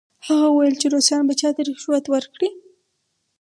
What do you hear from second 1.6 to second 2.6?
رشوت ورکړي؟